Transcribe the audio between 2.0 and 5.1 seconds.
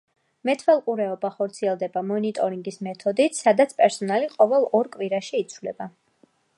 მონიტორინგის მეთოდით, სადაც პერსონალი ყოველ ორ